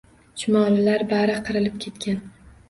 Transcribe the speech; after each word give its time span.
Chumolilar 0.43 1.05
bari 1.11 1.35
qirilib 1.51 1.77
ketgan. 1.85 2.19